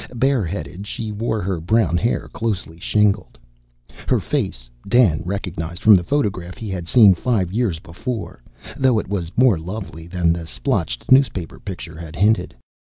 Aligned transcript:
Bareheaded, 0.15 0.87
she 0.87 1.11
wore 1.11 1.41
her 1.43 1.61
brown 1.61 1.95
hair 1.95 2.27
closely 2.27 2.79
shingled. 2.79 3.37
Her 4.07 4.19
face, 4.19 4.67
Dan 4.87 5.21
recognized 5.23 5.83
from 5.83 5.93
the 5.95 6.03
photograph 6.03 6.57
he 6.57 6.69
had 6.69 6.87
seen 6.87 7.13
five 7.13 7.51
years 7.53 7.77
before, 7.77 8.41
though 8.75 8.97
it 8.97 9.07
was 9.07 9.31
more 9.37 9.59
lovely 9.59 10.07
than 10.07 10.33
the 10.33 10.47
splotched 10.47 11.11
newspaper 11.11 11.59
picture 11.59 11.97
had 11.99 12.15
hinted. 12.15 12.55